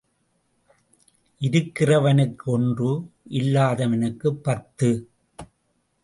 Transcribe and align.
இருக்கிறவனுக்கு 1.41 2.43
ஒன்று 2.45 2.91
இல்லாதவனுக்குப் 3.29 4.43
பத்து. 4.43 4.89